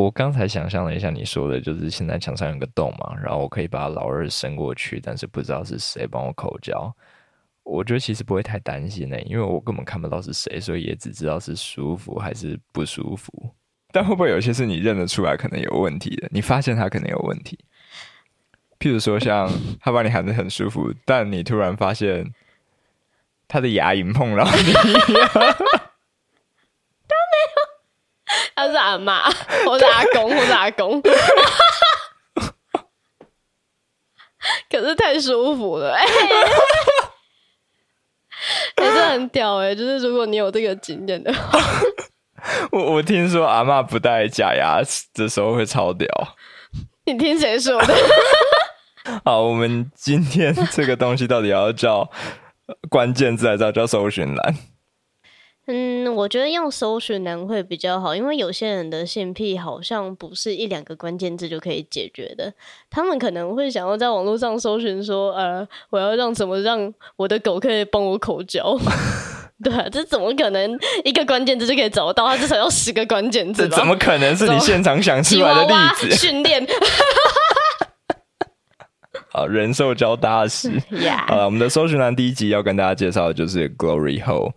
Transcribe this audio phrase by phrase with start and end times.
[0.00, 6.90] 我刚才想象了一下你说的，就是现在墙上有个洞嘛，然后我可以把老二伸过去，但是不知道是谁帮我口交。
[7.64, 13.30] 我觉得其实不会太担心呢，因为我根本看不到是谁，所以也只知道是舒服还是不舒服。
[13.92, 16.26] 但会不会有些是你认得出来可能有问题的？
[16.30, 17.58] 你发现他可能有问题，
[18.78, 22.32] 譬如说像他把你喊得很舒服，但你突然发现
[23.46, 24.72] 他的牙龈碰到你。
[28.60, 29.26] 他是阿妈，
[29.66, 31.00] 我是阿公，我是阿公。
[34.70, 35.96] 可是太舒服了。
[38.76, 41.58] 也是很屌哎、欸，就是如果你有这个经验的话，
[42.72, 44.82] 我我听说阿妈不戴假牙
[45.14, 46.06] 的时候会超屌。
[47.06, 47.94] 你听谁说的？
[49.24, 52.10] 好，我们今天这个东西到底要叫
[52.90, 54.54] 关键字还是要叫搜寻栏？
[55.72, 62.52] 嗯，我觉得用搜寻栏会比较好，因为有些人的性癖好像不是一两个关键字就可以解决的。
[62.90, 68.76] 他们可能会想要在网络上搜寻说，呃，我要让怎么让我的狗可以帮我口交？
[69.62, 72.26] 对啊，这怎么可能一个关键字就可以找到？
[72.26, 73.68] 它至少要十个关键字。
[73.68, 76.10] 这怎么可能是你现场想出来的例子？
[76.16, 76.66] 训练。
[79.32, 80.72] 好，人兽交大师。
[80.90, 84.52] 了，我们的搜寻栏第一集要跟大家介绍的就是 Glory Hole。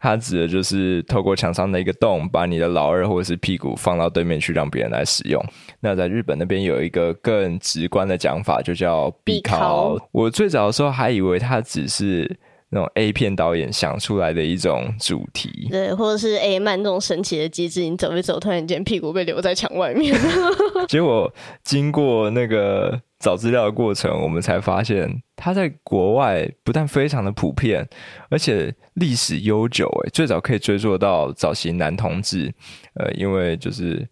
[0.00, 5.44] 它指的就是透过墙上的一个洞，把你的老二或者是屁股放到对面去，让别人来使用。
[5.80, 10.00] 那在日本那边有一个更直观的讲法，就叫闭尻。
[10.12, 12.38] 我最早的时候还以为它只是
[12.70, 20.14] 那种 A 片导演想出来的一种主题，对，或者是 A 漫这种神奇的机制，你走一走，突然间屁股被留在墙外面。
[20.88, 21.32] 结果
[21.64, 23.00] 经过那个。
[23.18, 27.86] 找资料的过程，我们才发现，它在国外不但非常的普遍，
[28.30, 29.86] 而且历史悠久。
[30.04, 32.52] 诶，最早可以追溯到早期男同志，
[32.94, 34.08] 呃，因为就是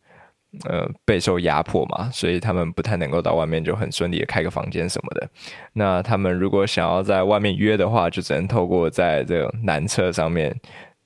[0.68, 5.28] 呃备受压迫嘛，所以他们不太能够到外面就很顺利的开个房间什么的。
[5.72, 10.54] 那他们如果想要在外面约的话，就只能透过在这个男厕上面。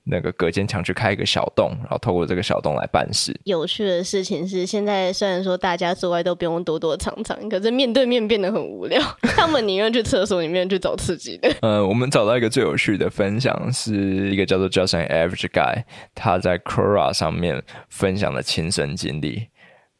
[0.03, 3.39] 那个隔间墙去开一个小洞，然后透过这个小洞来办事。
[3.43, 9.01] 有趣的事情是，现在虽然说大家之外都不用躲躲藏藏，可是面对面变得很无聊。
[9.37, 11.53] 他们宁愿去厕所里面去找刺激的。
[11.61, 15.83] 呃，我们找到一个最有趣的分享，是一个叫做 Just an Average Guy，
[16.15, 19.47] 他在 Quora 上面分享的亲身经历。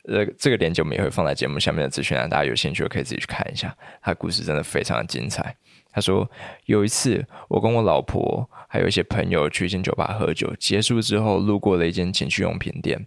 [0.10, 3.72] 呃，这个链接我们也会放在节目下面的资讯栏，大家有兴趣可以自己去看一下。
[4.02, 5.56] 他故事真的非常的精彩。
[5.91, 6.29] 他说，
[6.66, 13.06] 有一次我跟我老婆还有一些朋友去一间酒吧喝酒，结束之后路过了一间情趣用品店，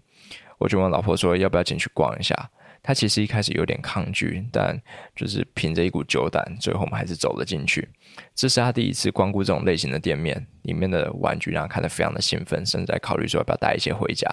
[0.58, 2.50] 我就问老婆说要不要进去逛一下。
[2.86, 4.78] 她其实一开始有点抗拒，但
[5.16, 7.88] 就是凭着一股酒胆，最后我们还是走了进去。
[8.34, 14.28] 这是她第一次光顾这种类型的店面，里面的玩具让她看得非常的兴奋，甚至在考虑说要不要带一些回家。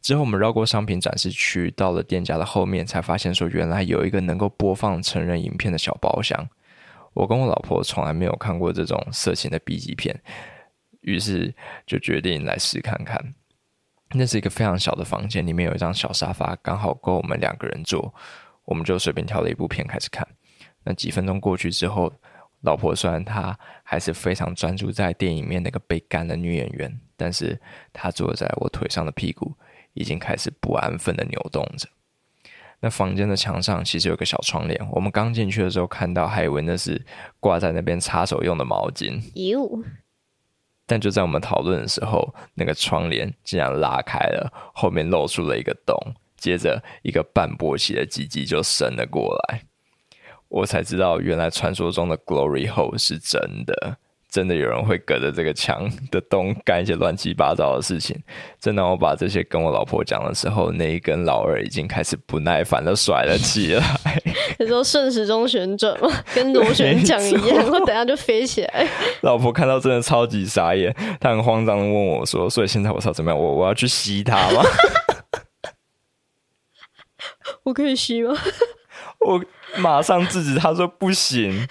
[0.00, 6.48] 之后我们绕过商品展示区，到了店家的后面，才发现说原来有一个能够播放成人影片的小包厢。
[7.14, 10.22] 我跟我老婆从来没有看过这种色情的 B 级片，
[11.00, 11.54] 于是
[11.86, 13.34] 就决定来试看看。
[14.14, 18.14] 那是一个非常小的房间，里面有一张小沙发，刚好够我们两个人坐。
[18.64, 20.26] 我们就随便挑了一部片开始看。
[20.84, 22.12] 那几分钟过去之后，
[22.60, 27.60] 老婆虽然她还是非常专注在电影里面那个被干的女演员，但是
[27.92, 29.52] 她坐在我腿上的屁股
[29.94, 31.88] 已经开始不安分的扭动着。
[32.84, 37.00] 那房间的墙上其实有个小窗帘，我们刚进去的时候看到，还以为那是
[37.38, 39.22] 挂在那边擦手用的毛巾。
[39.34, 39.84] 哟！
[40.84, 45.96] 但就在我们讨论的时候，那个窗帘竟然拉开了，后面露出了一个洞，
[46.36, 49.62] 接着一个半勃起的鸡鸡就伸了过来。
[50.48, 53.96] 我才知道，原来传说中的 Glory Hole 是真的。
[54.32, 58.18] 真的有人会隔着这个墙的洞干一些乱七八糟的事情。
[58.58, 63.84] 正当我把这些跟我老婆讲的时候，那一根老二已经开始不耐烦的甩了起来。
[64.58, 66.08] 你说顺时钟旋转吗？
[66.34, 68.88] 跟螺旋桨一样，我等下就飞起来。
[69.20, 73.38] 老婆看到真的超级傻眼，她很慌张的问我说：“所以现在我操怎么样？
[73.38, 74.62] 我我要去吸它吗？”
[77.64, 78.34] 我可以吸吗？
[79.20, 79.44] 我
[79.76, 81.64] 马上制止他说：“不行。”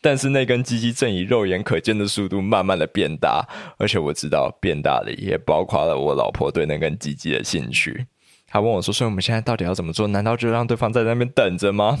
[0.00, 3.46] 但是那根鸡鸡正以肉眼可见的速度慢慢的变大，
[3.78, 8.06] 而且我知道变大的也包括了我老婆对那根鸡鸡的兴趣。
[8.46, 10.06] 她问我说：“所以我们现在到底要怎么做？
[10.06, 11.98] 难道就让对方在那边等着吗？”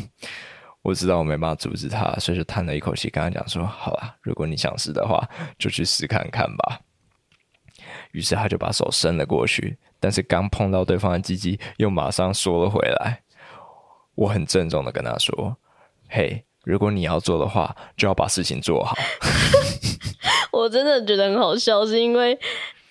[0.82, 5.28] 我知道我没办法阻止她，所以就叹了一口气，跟她讲说：“好啦，如果你想试的话，
[5.58, 6.80] 就去试看看吧。”
[8.12, 13.20] 于是她就把手伸了过去，但是刚碰到对方的鸡鸡，又马上缩了回来。
[14.14, 15.58] 我很郑重的跟她说
[16.08, 18.94] ：“嘿。”如果你要做的话，就要把事情做好。
[20.52, 22.38] 我真的觉得很好笑，是因为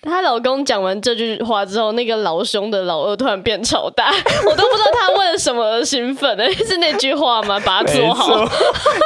[0.02, 7.60] 她老公讲完这句话之后，那个老兄的老二突然变超大， 我都不知道他为了什么而兴奋的，是那句话吗？
[7.64, 8.44] 把它做好，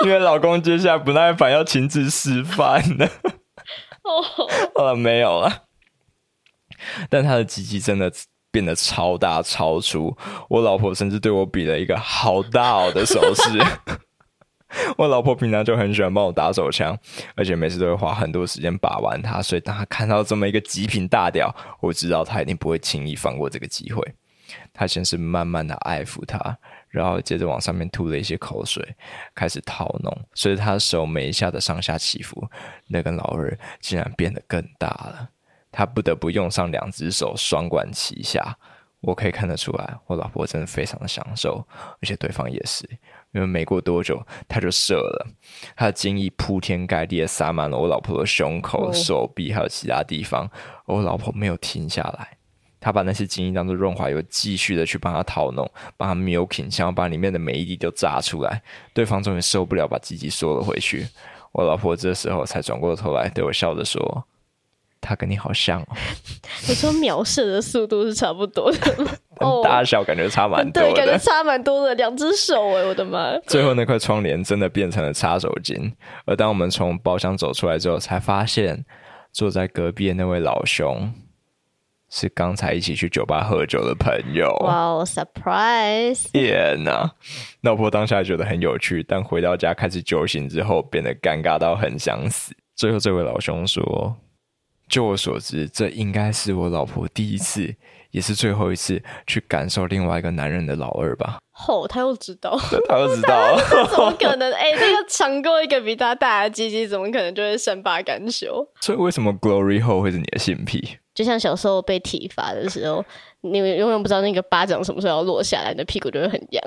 [0.07, 3.07] 因为老公接下来不耐烦要亲自示范了。
[4.05, 4.23] 哦，
[4.75, 5.65] 好了，没有了。
[7.11, 8.11] 但他的鸡鸡真的
[8.51, 10.17] 变得超大超粗，
[10.49, 13.59] 我老婆甚至对我比了一个好大哦的手势。
[14.97, 16.99] 我老婆平常就很喜欢帮我打手枪，
[17.35, 24.03] 而且每次都会花很多时间把玩它，所以当她看到这么一个极品大屌，我知道她一定不会轻易放过这个机会。
[24.73, 26.57] 她先是慢慢的爱抚它，
[26.89, 28.97] 然后接着往上面吐了一些口水，
[29.35, 30.15] 开始掏弄。
[30.35, 32.47] 随着她的手每一下的上下起伏，
[32.89, 35.29] 那根老二竟然变得更大了。
[35.71, 38.57] 她不得不用上两只手双管齐下。
[39.03, 41.63] 我可以看得出来，我老婆真的非常的享受，
[42.01, 42.89] 而且对方也是。
[43.33, 45.27] 因为没过多久，他就射了，
[45.75, 48.95] 他的精液铺天盖地的洒满了我老婆的胸口、oh.
[48.95, 50.49] 手臂，还有其他地方。
[50.85, 52.37] 我老婆没有停下来，
[52.79, 58.63] 她把那些精液当做润滑油，继续的去帮他掏弄，帮他 milking，想要把里面的每一滴都榨出来。
[58.93, 61.07] 对方终于受不了，把鸡鸡缩了回去。
[61.53, 64.25] 我老婆这时候才转过头来对我笑着说。
[65.03, 65.87] 他跟你好像哦，
[66.69, 68.79] 你说秒射的速度是差不多的，
[69.65, 73.37] 大小感觉差蛮多的， 对，感觉差蛮多的，两只手哎，我的妈！
[73.49, 75.93] 最后那块窗帘真的变成了擦手巾，
[76.25, 78.85] 而当我们从包厢走出来之后，才发现
[79.33, 81.13] 坐在隔壁的那位老兄
[82.09, 84.49] 是刚才一起去酒吧喝酒的朋友。
[84.61, 86.27] 哇哦，surprise！
[86.33, 87.11] 天哪，
[87.63, 92.55] 老婆当下觉得很有趣，但回到家开始酒醒之后，变得尴尬到很想死。
[92.77, 94.17] 最后这位老兄说。
[94.88, 97.75] 就我所知，这应该是我老婆第一次，
[98.11, 101.38] 也是最后一次去感受另外一个男人的老二吧。
[101.69, 102.58] 哦，他 又知道，
[102.88, 103.56] 他又知道，
[103.87, 104.52] 怎么可能？
[104.52, 108.67] 哎、欸，这个尝过一个比他大的鸡鸡，怎么可能就会善罢甘休？
[108.81, 110.96] 所以为什么 Glory Hole 会是你的性癖？
[111.14, 113.05] 就像小时候被体罚的时候，
[113.43, 116.64] 你永远不知道那个巴掌什么时候要落下来，你的屁股就会很痒，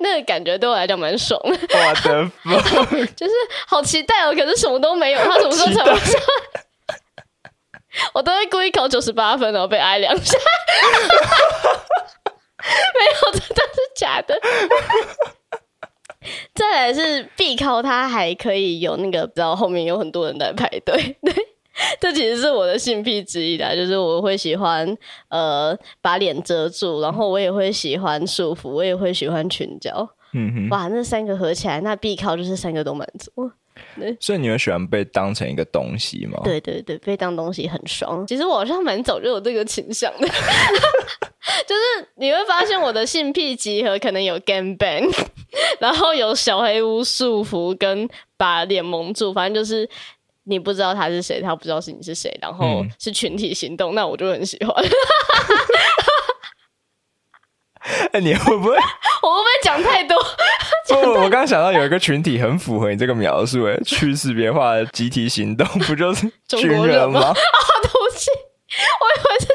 [0.00, 1.50] 那个感觉对我来讲蛮爽的。
[1.50, 2.56] 我的妈！
[3.14, 3.32] 就是
[3.68, 6.64] 好期待哦，可是什么都没有，他什么时候才会下来？
[8.12, 10.38] 我都会故意考九十八分，然后被挨两下。
[12.62, 14.38] 没有，这都是假的。
[16.54, 21.16] 再来是必考，它还可以有那个，不知道后面有很多人在排队。
[21.22, 21.34] 对，
[22.00, 24.96] 这其实是我的性癖之一的，就是我会喜欢
[25.28, 30.08] 呃把脸遮住，然后我也会喜欢束缚，我也会喜欢裙角。
[30.34, 33.50] 嗯哼，哇，那三个合起来，那必考就是三个都满足。
[34.20, 36.40] 所以你会喜欢被当成一个东西吗？
[36.44, 38.26] 对对对，被当东西很爽。
[38.26, 40.26] 其实我好像蛮早就有这个倾向的，
[41.66, 45.10] 就是你会发现我的性癖集合可能有 Game bang，
[45.80, 49.88] 然后有小黑屋束缚跟把脸蒙住，反正就是
[50.44, 54.74] 你不知道他是谁，他不知道是你是谁，然后是群体行动，嗯、那我就很喜欢。
[58.12, 58.70] 哎，你会不会？
[58.70, 60.16] 我会不会讲太多？
[60.88, 67.20] 不，我刚刚想到有一个群体很符合你这个描述，哎，去识别化的集体行动，不就是军人吗？
[67.20, 67.34] 啊，
[67.82, 68.30] 对不起，
[69.00, 69.51] 我以为是。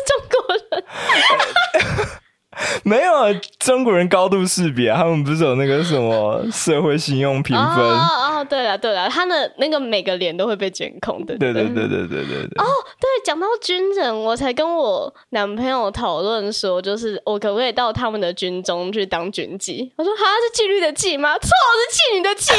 [2.88, 3.28] 没有啊，
[3.60, 7.66] 中国人高度识别，他们不是有那个什么社会信用评分？
[7.66, 11.38] 哦哦，对了对了，他的那个每个脸都会被监控的。
[11.38, 12.64] 对对对对对对对。
[12.64, 12.66] 哦，
[12.98, 19.92] 对，讲到军人，我才跟我男朋友讨论说，就是我可不可以到他们的军中去当军妓？
[19.98, 21.38] 我说哈，是纪律的纪吗？
[21.40, 22.54] 错，是妓女的妓。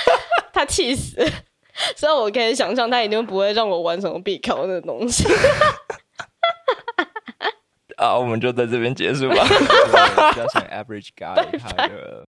[0.54, 1.16] 他气死，
[1.94, 5.28] 所以我可以想象他一定不会让我玩什么闭口的东西。
[7.96, 9.36] 好，我们就在这边结束吧。
[10.36, 12.26] 加上 Average Guy， 他的。